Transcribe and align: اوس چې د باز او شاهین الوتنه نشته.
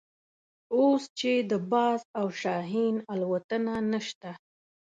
اوس 0.75 1.03
چې 1.19 1.31
د 1.51 1.51
باز 1.71 2.01
او 2.19 2.27
شاهین 2.41 2.95
الوتنه 3.13 3.75
نشته. 3.91 4.29